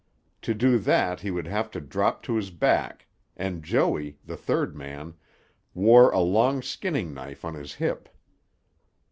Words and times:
To 0.41 0.55
do 0.55 0.79
that 0.79 1.19
he 1.19 1.29
would 1.29 1.45
have 1.45 1.69
to 1.69 1.79
drop 1.79 2.23
to 2.23 2.35
his 2.35 2.49
back, 2.49 3.05
and 3.37 3.63
Joey, 3.63 4.17
the 4.25 4.35
third 4.35 4.75
man, 4.75 5.13
wore 5.75 6.09
a 6.09 6.19
long 6.21 6.63
skinning 6.63 7.13
knife 7.13 7.45
on 7.45 7.53
his 7.53 7.75
hip. 7.75 8.09